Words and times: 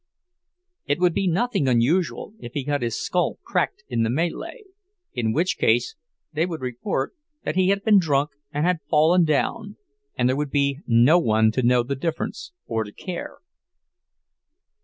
It 0.87 0.97
would 0.99 1.13
be 1.13 1.27
nothing 1.27 1.67
unusual 1.67 2.33
if 2.39 2.53
he 2.53 2.63
got 2.63 2.81
his 2.81 2.99
skull 2.99 3.37
cracked 3.43 3.83
in 3.87 4.01
the 4.01 4.09
mêlée—in 4.09 5.31
which 5.31 5.59
case 5.59 5.95
they 6.33 6.47
would 6.47 6.59
report 6.61 7.13
that 7.43 7.53
he 7.53 7.67
had 7.69 7.83
been 7.83 7.99
drunk 7.99 8.31
and 8.51 8.65
had 8.65 8.79
fallen 8.89 9.25
down, 9.25 9.77
and 10.17 10.27
there 10.27 10.35
would 10.35 10.49
be 10.49 10.79
no 10.87 11.19
one 11.19 11.51
to 11.51 11.61
know 11.61 11.83
the 11.83 11.93
difference 11.95 12.51
or 12.65 12.83
to 12.83 12.91
care. 12.91 13.41